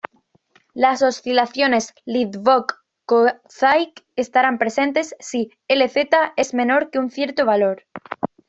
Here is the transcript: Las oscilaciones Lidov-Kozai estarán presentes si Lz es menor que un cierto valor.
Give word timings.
Las 0.73 1.03
oscilaciones 1.03 1.93
Lidov-Kozai 2.07 3.93
estarán 4.15 4.57
presentes 4.57 5.13
si 5.19 5.51
Lz 5.69 6.09
es 6.37 6.55
menor 6.55 6.89
que 6.89 6.97
un 6.97 7.11
cierto 7.11 7.45
valor. 7.45 7.83